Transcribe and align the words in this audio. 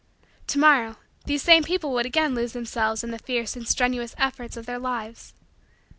To 0.47 0.57
morrow, 0.57 0.95
these 1.27 1.43
same 1.43 1.61
people 1.61 1.91
would 1.91 2.07
again 2.07 2.33
lose 2.33 2.53
themselves 2.53 3.03
in 3.03 3.11
the 3.11 3.19
fierce 3.19 3.55
and 3.55 3.67
strenuous 3.67 4.15
effort 4.17 4.57
of 4.57 4.65
their 4.65 4.79
lives. 4.79 5.35